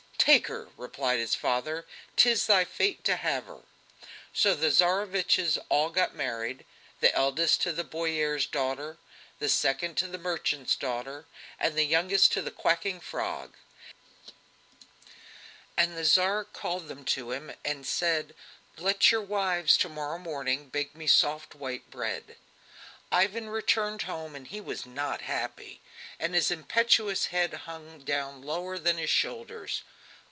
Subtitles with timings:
[0.23, 1.83] "Take her!" replied his father,
[2.15, 3.61] "'tis thy fate to have her!"
[4.35, 6.63] So the Tsareviches all got married
[6.99, 8.99] the eldest to the boyar's daughter,
[9.39, 11.25] the second to the merchant's daughter,
[11.59, 13.55] and the youngest to the quacking frog.
[15.75, 18.35] And the Tsar called them to him and said:
[18.77, 22.37] "Let your wives, to morrow morning, bake me soft white bread."
[23.11, 25.81] Ivan returned home, and he was not happy,
[26.19, 29.81] and his impetuous head hung down lower than his shoulders.